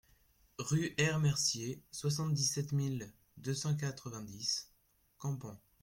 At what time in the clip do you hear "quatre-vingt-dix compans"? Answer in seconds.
3.75-5.61